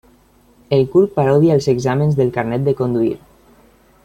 [0.77, 3.15] El curt parodia els exàmens del carnet de conduir.